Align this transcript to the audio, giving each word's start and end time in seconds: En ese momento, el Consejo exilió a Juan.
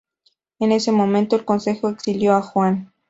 En 0.57 0.71
ese 0.71 0.91
momento, 0.91 1.35
el 1.35 1.45
Consejo 1.45 1.87
exilió 1.87 2.33
a 2.33 2.41
Juan. 2.41 2.91